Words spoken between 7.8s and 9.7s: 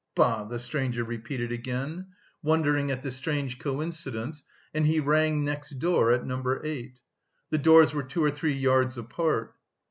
were two or three yards apart.